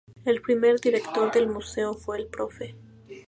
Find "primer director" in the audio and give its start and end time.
0.41-1.31